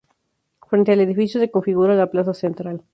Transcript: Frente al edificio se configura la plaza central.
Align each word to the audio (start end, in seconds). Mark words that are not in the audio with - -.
Frente 0.67 0.91
al 0.93 1.01
edificio 1.01 1.39
se 1.39 1.51
configura 1.51 1.93
la 1.95 2.09
plaza 2.09 2.33
central. 2.33 2.83